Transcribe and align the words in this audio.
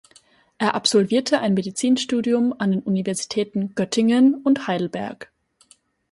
Er 0.57 0.73
absolvierte 0.73 1.41
ein 1.41 1.53
Medizinstudium 1.53 2.55
an 2.57 2.71
den 2.71 2.81
Universitäten 2.81 3.75
Göttingen 3.75 4.33
und 4.33 4.65
Heidelberg. 4.65 5.31